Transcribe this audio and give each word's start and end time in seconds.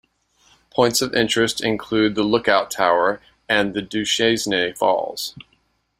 Points 0.71 1.03
of 1.03 1.13
interest 1.13 1.63
include 1.63 2.15
the 2.15 2.23
Lookout 2.23 2.71
Tower 2.71 3.21
and 3.47 3.71
Duchesnay 3.75 4.75
Falls. 4.75 5.35